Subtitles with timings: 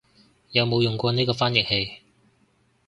[0.49, 2.01] 有冇用過呢個翻譯器